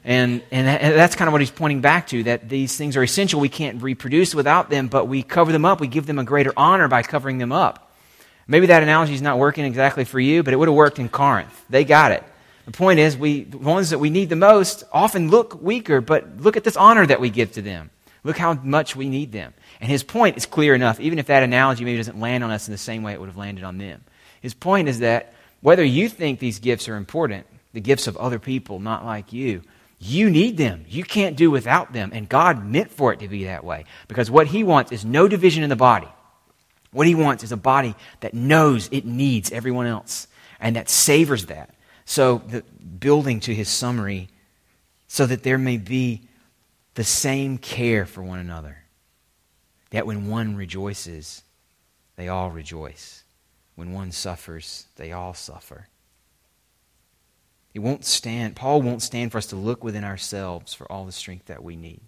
[0.10, 3.39] and and that's kind of what he's pointing back to that these things are essential
[3.39, 6.52] we can't reproduce without them but we cover them up we give them a greater
[6.58, 7.93] honor by covering them up.
[8.48, 11.10] Maybe that analogy is not working exactly for you but it would have worked in
[11.10, 11.63] corinth.
[11.69, 12.24] They got it.
[12.65, 16.38] The point is we the ones that we need the most often look weaker but
[16.38, 17.91] look at this honor that we give to them.
[18.24, 19.54] Look how much we need them.
[19.80, 22.67] And his point is clear enough, even if that analogy maybe doesn't land on us
[22.67, 24.04] in the same way it would have landed on them.
[24.41, 28.39] His point is that whether you think these gifts are important, the gifts of other
[28.39, 29.62] people not like you,
[29.99, 30.85] you need them.
[30.88, 32.12] You can't do without them.
[32.13, 33.85] And God meant for it to be that way.
[34.07, 36.07] Because what He wants is no division in the body.
[36.91, 40.27] What He wants is a body that knows it needs everyone else
[40.59, 41.75] and that savors that.
[42.05, 42.63] So, the,
[42.99, 44.29] building to His summary,
[45.07, 46.21] so that there may be
[46.95, 48.77] the same care for one another
[49.91, 51.43] that when one rejoices,
[52.15, 53.23] they all rejoice.
[53.75, 55.88] When one suffers, they all suffer.
[57.73, 61.12] It won't stand, Paul won't stand for us to look within ourselves for all the
[61.12, 62.01] strength that we need.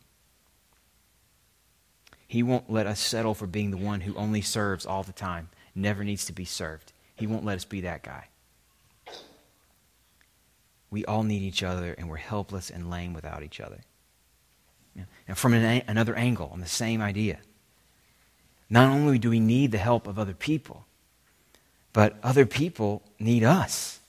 [2.28, 5.50] He won't let us settle for being the one who only serves all the time,
[5.76, 6.94] never needs to be served.
[7.16, 8.28] He won't let us be that guy.
[10.90, 13.80] We all need each other, and we're helpless and lame without each other.
[14.96, 17.40] Now, from an, another angle, on the same idea.
[18.70, 20.86] Not only do we need the help of other people,
[21.94, 24.01] but other people need us.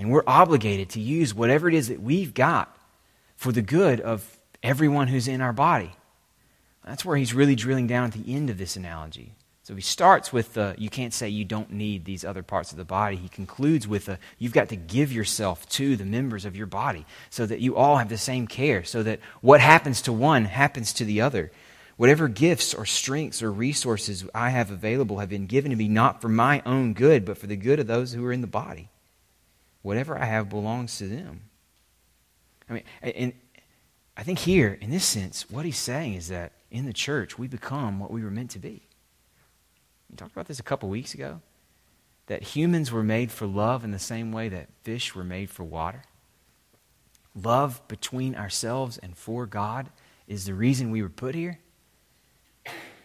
[0.00, 2.74] And we're obligated to use whatever it is that we've got
[3.36, 5.92] for the good of everyone who's in our body.
[6.86, 9.34] That's where he's really drilling down at the end of this analogy.
[9.62, 12.78] So he starts with the, you can't say you don't need these other parts of
[12.78, 13.16] the body.
[13.16, 17.04] He concludes with the, you've got to give yourself to the members of your body
[17.28, 20.94] so that you all have the same care, so that what happens to one happens
[20.94, 21.52] to the other.
[21.98, 26.22] Whatever gifts or strengths or resources I have available have been given to me not
[26.22, 28.88] for my own good, but for the good of those who are in the body.
[29.82, 31.42] Whatever I have belongs to them.
[32.68, 33.32] I mean, and
[34.16, 37.48] I think here, in this sense, what he's saying is that in the church, we
[37.48, 38.86] become what we were meant to be.
[40.10, 41.40] We talked about this a couple weeks ago.
[42.26, 45.64] That humans were made for love in the same way that fish were made for
[45.64, 46.04] water.
[47.34, 49.88] Love between ourselves and for God
[50.28, 51.58] is the reason we were put here.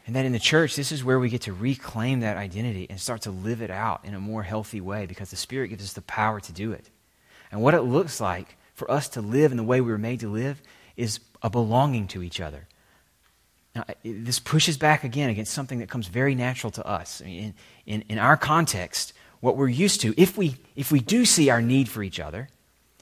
[0.05, 2.99] And that in the church, this is where we get to reclaim that identity and
[2.99, 5.93] start to live it out in a more healthy way because the Spirit gives us
[5.93, 6.89] the power to do it.
[7.51, 10.19] And what it looks like for us to live in the way we were made
[10.19, 10.61] to live
[10.95, 12.67] is a belonging to each other.
[13.75, 17.21] Now, this pushes back again against something that comes very natural to us.
[17.21, 17.53] I mean, in,
[17.85, 21.61] in, in our context, what we're used to, if we, if we do see our
[21.61, 22.47] need for each other,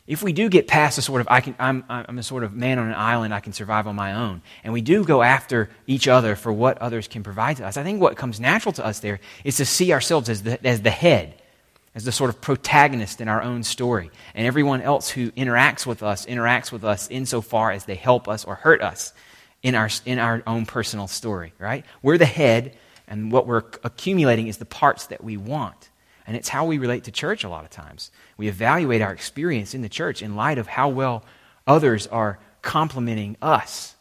[0.05, 2.53] if we do get past a sort of, I can, I'm, I'm a sort of
[2.53, 5.69] man on an island, I can survive on my own, and we do go after
[5.87, 8.85] each other for what others can provide to us, I think what comes natural to
[8.85, 11.41] us there is to see ourselves as the, as the head,
[11.95, 14.09] as the sort of protagonist in our own story.
[14.35, 18.43] And everyone else who interacts with us interacts with us insofar as they help us
[18.43, 19.13] or hurt us
[19.61, 21.85] in our, in our own personal story, right?
[22.01, 22.75] We're the head,
[23.07, 25.89] and what we're accumulating is the parts that we want.
[26.25, 28.11] And it's how we relate to church a lot of times.
[28.37, 31.23] We evaluate our experience in the church in light of how well
[31.67, 33.95] others are complimenting us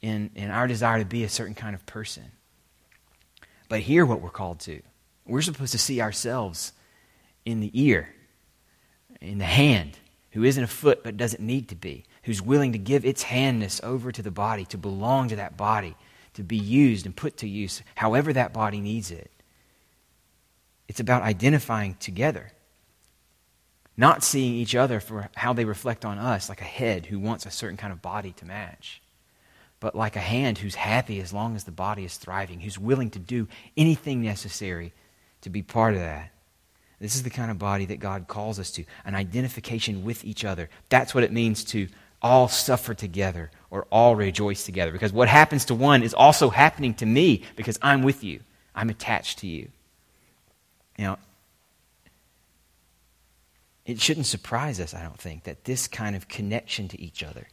[0.00, 2.24] in, in our desire to be a certain kind of person.
[3.68, 4.80] But hear what we're called to,
[5.26, 6.72] we're supposed to see ourselves
[7.44, 8.14] in the ear,
[9.20, 9.98] in the hand,
[10.32, 13.80] who isn't a foot but doesn't need to be, who's willing to give its handness
[13.82, 15.96] over to the body, to belong to that body,
[16.34, 19.30] to be used and put to use however that body needs it.
[20.88, 22.52] It's about identifying together,
[23.96, 27.46] not seeing each other for how they reflect on us, like a head who wants
[27.46, 29.00] a certain kind of body to match,
[29.80, 33.10] but like a hand who's happy as long as the body is thriving, who's willing
[33.10, 34.92] to do anything necessary
[35.42, 36.30] to be part of that.
[37.00, 40.44] This is the kind of body that God calls us to an identification with each
[40.44, 40.70] other.
[40.88, 41.88] That's what it means to
[42.22, 44.92] all suffer together or all rejoice together.
[44.92, 48.40] Because what happens to one is also happening to me because I'm with you,
[48.74, 49.68] I'm attached to you.
[50.98, 51.18] Now,
[53.84, 57.48] it shouldn't surprise us, I don't think, that this kind of connection to each other,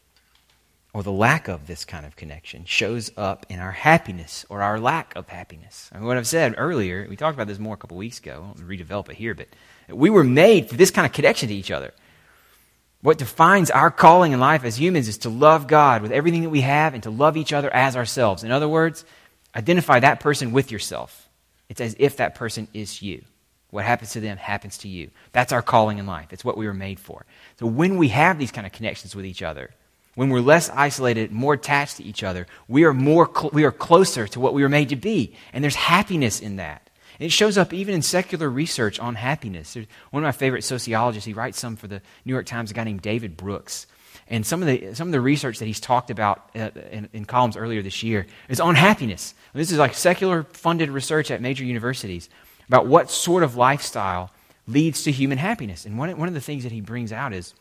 [0.93, 4.79] or the lack of this kind of connection, shows up in our happiness or our
[4.79, 5.89] lack of happiness.
[5.91, 8.35] I mean, what I've said earlier, we talked about this more a couple weeks ago.
[8.35, 9.47] I won't redevelop it here, but
[9.89, 11.93] we were made for this kind of connection to each other.
[13.01, 16.49] What defines our calling in life as humans is to love God with everything that
[16.49, 18.43] we have and to love each other as ourselves.
[18.43, 19.03] In other words,
[19.55, 21.27] identify that person with yourself.
[21.67, 23.23] It's as if that person is you.
[23.71, 25.09] What happens to them happens to you.
[25.31, 26.27] That's our calling in life.
[26.31, 27.25] It's what we were made for.
[27.59, 29.71] So when we have these kind of connections with each other,
[30.15, 33.71] when we're less isolated, more attached to each other, we are more cl- we are
[33.71, 36.89] closer to what we were made to be, and there's happiness in that.
[37.17, 39.73] And it shows up even in secular research on happiness.
[39.73, 42.73] There's one of my favorite sociologists, he writes some for the New York Times, a
[42.73, 43.87] guy named David Brooks.
[44.27, 47.25] And some of the, some of the research that he's talked about uh, in, in,
[47.25, 49.33] columns earlier this year is on happiness.
[49.53, 52.29] This is like secular funded research at major universities
[52.71, 54.31] about what sort of lifestyle
[54.65, 55.85] leads to human happiness.
[55.85, 57.53] And one, one of the things that he brings out is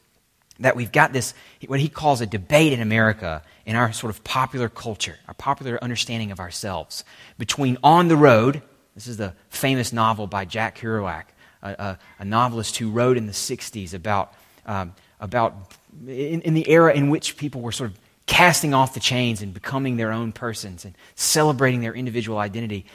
[0.61, 1.35] that we've got this,
[1.67, 5.83] what he calls a debate in America, in our sort of popular culture, our popular
[5.83, 7.03] understanding of ourselves,
[7.39, 8.63] between on the road
[8.95, 11.25] this is the famous novel by Jack Kerouac,
[11.63, 14.35] a, a, a novelist who wrote in the 60s about,
[14.67, 15.75] um, about
[16.07, 19.55] in, in the era in which people were sort of casting off the chains and
[19.55, 22.87] becoming their own persons and celebrating their individual identity.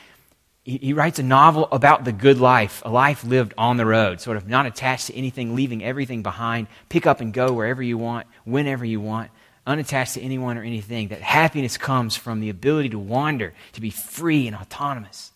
[0.65, 4.19] He, he writes a novel about the good life, a life lived on the road,
[4.19, 7.97] sort of not attached to anything, leaving everything behind, pick up and go wherever you
[7.99, 9.29] want, whenever you want,
[9.67, 11.09] unattached to anyone or anything.
[11.09, 15.31] That happiness comes from the ability to wander, to be free and autonomous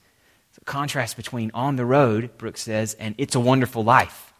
[0.58, 4.34] The contrast between On the Road, Brooks says, and It's a Wonderful Life,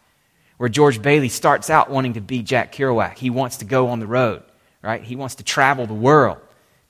[0.56, 3.16] where George Bailey starts out wanting to be Jack Kerouac.
[3.16, 4.42] He wants to go on the road,
[4.82, 5.02] right?
[5.02, 6.38] He wants to travel the world.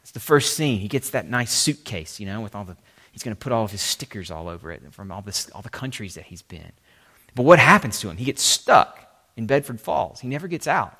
[0.00, 0.80] It's the first scene.
[0.80, 2.76] He gets that nice suitcase, you know, with all the,
[3.12, 5.62] he's going to put all of his stickers all over it from all, this, all
[5.62, 6.72] the countries that he's been.
[7.34, 8.16] But what happens to him?
[8.16, 8.98] He gets stuck
[9.36, 10.20] in Bedford Falls.
[10.20, 10.96] He never gets out.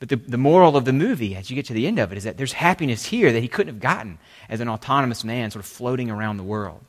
[0.00, 2.18] But the, the moral of the movie, as you get to the end of it,
[2.18, 5.64] is that there's happiness here that he couldn't have gotten as an autonomous man sort
[5.64, 6.80] of floating around the world.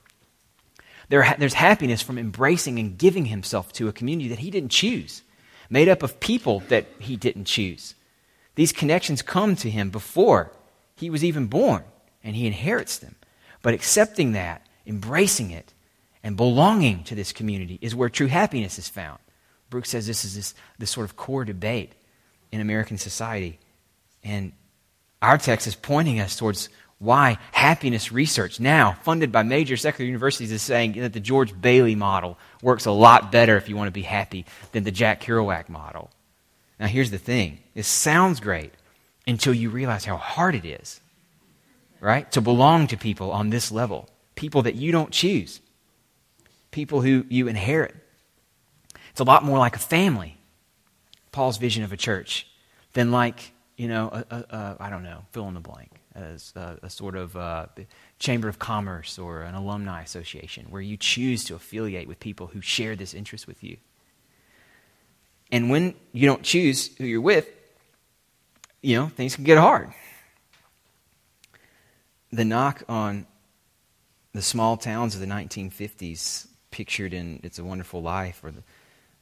[1.09, 5.24] There, there's happiness from embracing and giving himself to a community that he didn't choose,
[5.70, 7.95] made up of people that he didn't choose.
[8.55, 10.51] These connections come to him before
[10.95, 11.84] he was even born,
[12.24, 13.16] and he inherits them.
[13.62, 15.74] But accepting that embracing it,
[16.24, 19.20] and belonging to this community is where true happiness is found.
[19.70, 21.93] Brooks says this is this, this sort of core debate
[22.51, 23.57] in American society.
[24.24, 24.51] And
[25.22, 30.51] our text is pointing us towards why happiness research, now funded by major secular universities,
[30.51, 33.91] is saying that the George Bailey model works a lot better if you want to
[33.91, 36.12] be happy than the Jack Kerouac model.
[36.80, 38.74] Now, here's the thing it sounds great
[39.26, 41.01] until you realize how hard it is,
[42.02, 42.30] right?
[42.34, 45.62] To belong to people on this level, people that you don't choose,
[46.72, 47.95] people who you inherit.
[49.12, 50.38] It's a lot more like a family,
[51.32, 52.47] Paul's vision of a church,
[52.93, 56.54] than like, you know, a, a, a, I don't know, fill in the blank as
[56.56, 57.68] a, sort of uh,
[58.20, 62.62] chamber of commerce or an alumni association where you choose to affiliate with people who
[62.62, 63.78] share this interest with you.
[65.52, 67.47] And when you don't choose who you're with,
[68.82, 69.93] you know, things can get hard.
[72.32, 73.26] The knock on
[74.34, 78.64] the small towns of the 1950s, pictured in It's a Wonderful Life or the,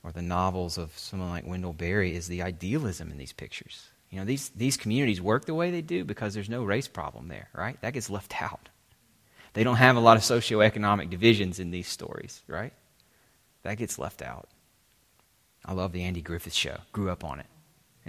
[0.03, 3.89] or the novels of someone like Wendell Berry, is the idealism in these pictures.
[4.11, 7.27] You know, these, these communities work the way they do because there's no race problem
[7.27, 7.79] there, right?
[7.81, 8.69] That gets left out.
[9.53, 12.73] They don't have a lot of socioeconomic divisions in these stories, right?
[13.63, 14.47] That gets left out.
[15.65, 16.77] I love the Andy Griffith show.
[16.91, 17.45] Grew up on it.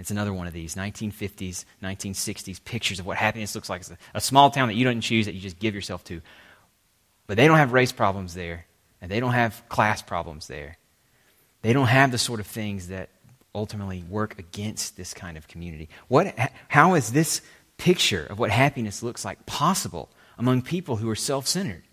[0.01, 3.81] It's another one of these 1950s, 1960s pictures of what happiness looks like.
[3.81, 6.21] It's a, a small town that you don't choose, that you just give yourself to.
[7.27, 8.65] But they don't have race problems there,
[8.99, 10.77] and they don't have class problems there.
[11.61, 13.09] They don't have the sort of things that
[13.53, 15.87] ultimately work against this kind of community?
[16.07, 16.33] What,
[16.67, 17.41] how is this
[17.77, 21.83] picture of what happiness looks like possible among people who are self centered?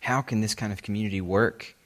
[0.00, 1.76] How can this kind of community work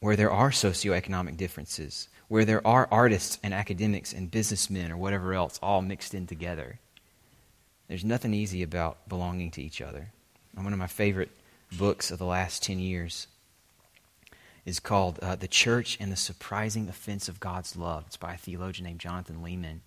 [0.00, 5.34] where there are socioeconomic differences, where there are artists and academics and businessmen or whatever
[5.34, 6.78] else all mixed in together?
[7.88, 10.08] There's nothing easy about belonging to each other.
[10.54, 11.30] One of my favorite
[11.76, 13.26] books of the last 10 years
[14.64, 18.04] is called uh, The Church and the Surprising Offense of God's Love.
[18.06, 19.80] It's by a theologian named Jonathan Leeman.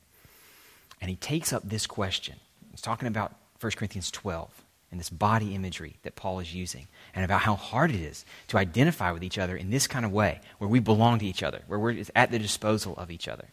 [1.01, 2.35] And he takes up this question.
[2.71, 4.63] He's talking about 1 Corinthians 12
[4.93, 8.59] and this body imagery that Paul is using, and about how hard it is to
[8.59, 11.63] identify with each other in this kind of way, where we belong to each other,
[11.65, 13.47] where we're at the disposal of each other.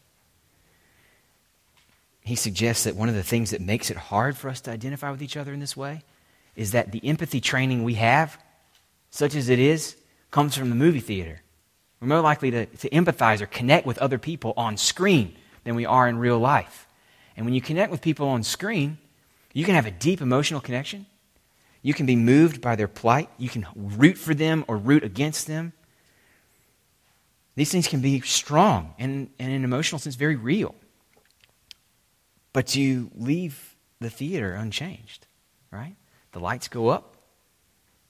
[2.21, 5.09] He suggests that one of the things that makes it hard for us to identify
[5.09, 6.03] with each other in this way
[6.55, 8.37] is that the empathy training we have,
[9.09, 9.95] such as it is,
[10.29, 11.41] comes from the movie theater.
[11.99, 15.87] We're more likely to, to empathize or connect with other people on screen than we
[15.87, 16.85] are in real life.
[17.35, 18.99] And when you connect with people on screen,
[19.53, 21.07] you can have a deep emotional connection.
[21.81, 23.29] You can be moved by their plight.
[23.37, 25.73] You can root for them or root against them.
[27.55, 30.75] These things can be strong and, and in an emotional sense, very real.
[32.53, 35.27] But you leave the theater unchanged,
[35.71, 35.95] right?
[36.31, 37.15] The lights go up,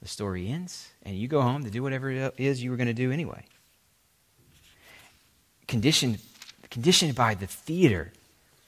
[0.00, 2.86] the story ends, and you go home to do whatever it is you were going
[2.88, 3.44] to do anyway.
[5.66, 6.18] Conditioned,
[6.70, 8.12] conditioned by the theater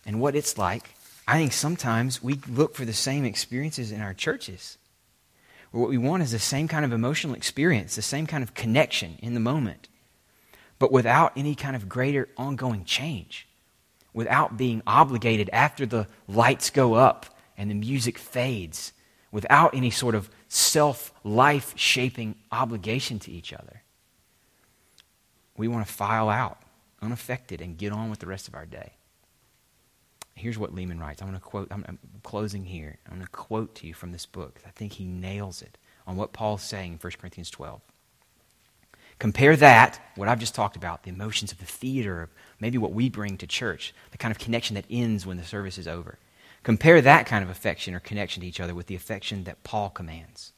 [0.07, 0.95] and what it's like,
[1.27, 4.77] I think sometimes we look for the same experiences in our churches.
[5.75, 9.19] What we want is the same kind of emotional experience, the same kind of connection
[9.21, 9.89] in the moment,
[10.79, 13.49] but without any kind of greater ongoing change,
[14.13, 17.27] without being obligated after the lights go up
[17.59, 18.93] and the music fades,
[19.33, 23.83] without any sort of self life shaping obligation to each other.
[25.57, 26.63] We want to file out
[27.03, 28.93] unaffected and get on with the rest of our day.
[30.35, 31.23] Here's what Leeman writes.
[31.23, 32.99] I'm going to quote, I'm, I'm closing here.
[33.07, 34.61] I'm going to quote to you from this book.
[34.67, 37.81] I think he nails it on what Paul's saying in 1 Corinthians 12.
[39.19, 42.29] Compare that, what I've just talked about, the emotions of the theater,
[42.59, 45.79] maybe what we bring to church, the kind of connection that ends when the service
[45.79, 46.19] is over.
[46.65, 49.91] Compare that kind of affection or connection to each other with the affection that Paul
[49.91, 50.53] commands.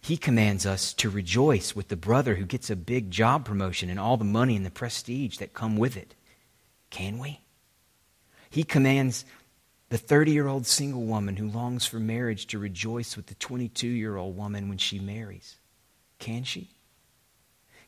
[0.00, 4.00] He commands us to rejoice with the brother who gets a big job promotion and
[4.00, 6.16] all the money and the prestige that come with it.
[6.90, 7.41] Can we?
[8.52, 9.24] He commands
[9.88, 13.88] the 30 year old single woman who longs for marriage to rejoice with the 22
[13.88, 15.56] year old woman when she marries.
[16.20, 16.70] Can she?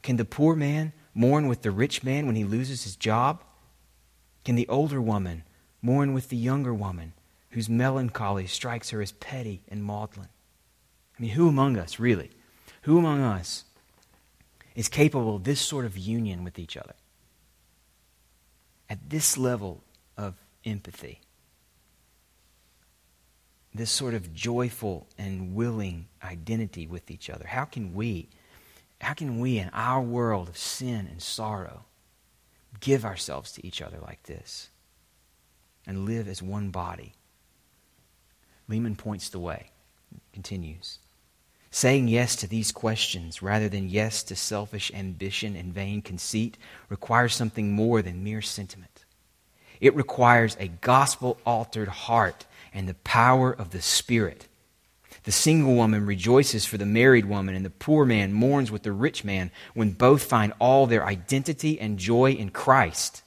[0.03, 3.45] Can the poor man mourn with the rich man when he loses his job?
[4.45, 5.45] Can the older woman
[5.81, 7.13] mourn with the younger woman
[7.55, 10.29] whose melancholy strikes her as petty and maudlin.
[11.17, 12.31] I mean, who among us, really,
[12.83, 13.65] who among us
[14.75, 16.95] is capable of this sort of union with each other?
[18.91, 19.85] At this level
[20.17, 20.35] of
[20.65, 21.21] empathy,
[23.75, 27.47] this sort of joyful and willing identity with each other.
[27.47, 28.29] How can we,
[29.01, 31.85] how can we in our world of sin and sorrow
[32.81, 34.69] give ourselves to each other like this?
[35.87, 37.15] and live as one body.
[38.69, 39.71] Leeman points the way.
[40.33, 40.99] Continues.
[41.71, 46.57] Saying yes to these questions rather than yes to selfish ambition and vain conceit
[46.89, 48.94] requires something more than mere sentiment.
[49.81, 54.49] It requires a gospel altered heart and the power of the Spirit.
[55.25, 58.93] The single woman rejoices for the married woman, and the poor man mourns with the
[58.93, 63.23] rich man when both find all their identity and joy in Christ.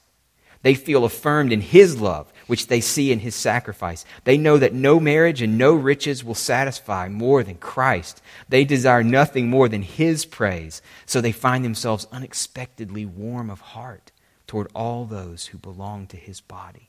[0.62, 4.04] They feel affirmed in His love, which they see in His sacrifice.
[4.24, 8.20] They know that no marriage and no riches will satisfy more than Christ.
[8.48, 14.12] They desire nothing more than His praise, so they find themselves unexpectedly warm of heart
[14.48, 16.88] toward all those who belong to His body.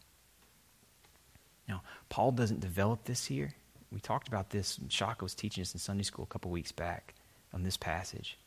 [1.67, 3.53] Now, Paul doesn't develop this here.
[3.91, 7.13] We talked about this, Shaka was teaching us in Sunday school a couple weeks back
[7.53, 8.39] on this passage.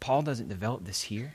[0.00, 1.34] Paul doesn't develop this here.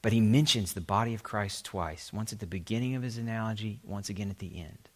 [0.00, 3.80] But he mentions the body of Christ twice once at the beginning of his analogy,
[3.84, 4.88] once again at the end.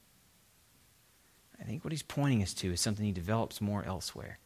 [1.61, 4.38] I think what he's pointing us to is something he develops more elsewhere.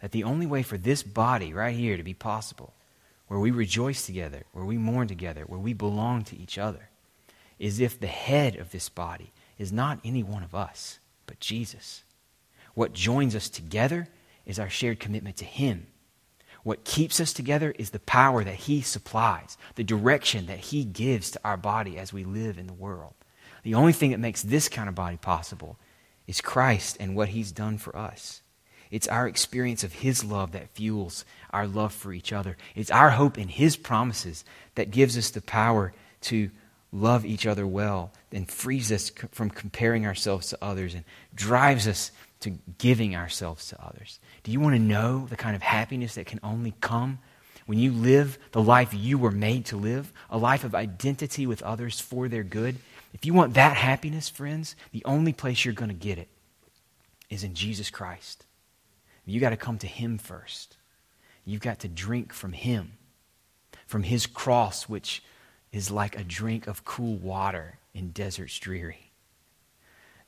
[0.00, 2.74] That the only way for this body right here to be possible,
[3.28, 6.90] where we rejoice together, where we mourn together, where we belong to each other,
[7.58, 12.02] is if the head of this body is not any one of us, but Jesus.
[12.74, 14.08] What joins us together
[14.44, 15.86] is our shared commitment to Him
[16.64, 21.30] what keeps us together is the power that He supplies, the direction that He gives
[21.30, 23.14] to our body as we live in the world.
[23.62, 25.78] The only thing that makes this kind of body possible
[26.26, 28.40] is Christ and what He's done for us.
[28.90, 32.56] It's our experience of His love that fuels our love for each other.
[32.74, 36.50] It's our hope in His promises that gives us the power to
[36.92, 41.04] love each other well and frees us from comparing ourselves to others and
[41.34, 44.20] drives us to giving ourselves to others.
[44.42, 47.18] Do you want to know the kind of happiness that can only come
[47.66, 51.62] when you live the life you were made to live, a life of identity with
[51.62, 52.76] others for their good?
[53.14, 56.28] If you want that happiness, friends, the only place you're going to get it
[57.30, 58.43] is in Jesus Christ.
[59.26, 60.76] You got to come to Him first.
[61.44, 62.92] You've got to drink from Him,
[63.86, 65.22] from His cross, which
[65.72, 69.10] is like a drink of cool water in deserts dreary.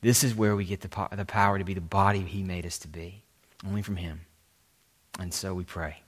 [0.01, 2.67] This is where we get the, po- the power to be the body He made
[2.67, 3.23] us to be,
[3.67, 4.23] only from Him.
[5.19, 6.03] And so we pray.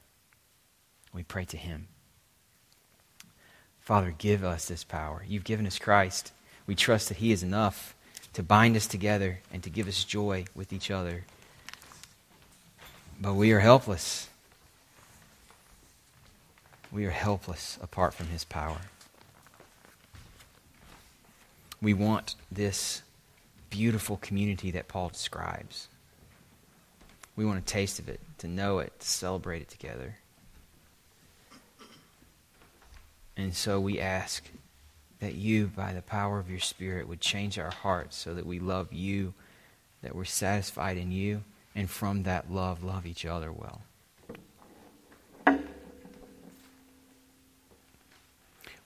[1.12, 1.88] We pray to Him.
[3.80, 5.24] Father, give us this power.
[5.26, 6.32] You've given us Christ.
[6.66, 7.94] We trust that He is enough
[8.34, 11.24] to bind us together and to give us joy with each other.
[13.20, 14.28] But we are helpless.
[16.92, 18.78] We are helpless apart from His power.
[21.82, 23.02] We want this
[23.70, 25.88] beautiful community that Paul describes.
[27.34, 30.16] We want a taste of it, to know it, to celebrate it together.
[33.36, 34.48] And so we ask
[35.20, 38.58] that you, by the power of your Spirit, would change our hearts so that we
[38.58, 39.34] love you,
[40.02, 41.42] that we're satisfied in you,
[41.78, 43.80] and from that love, love each other well.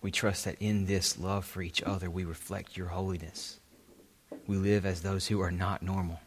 [0.01, 3.59] We trust that in this love for each other, we reflect your holiness
[4.47, 6.21] we live as those who are not normal.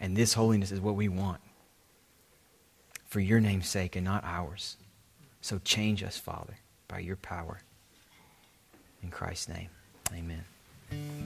[0.00, 1.40] And this holiness is what we want
[3.06, 4.76] for your name's sake and not ours.
[5.40, 6.56] So change us, Father,
[6.88, 7.60] by your power.
[9.02, 9.68] In Christ's name,
[10.12, 10.44] amen.